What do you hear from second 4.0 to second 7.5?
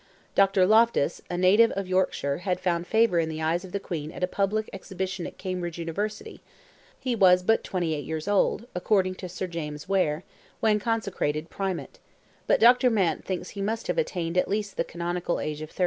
at a public exhibition at Cambridge University; he was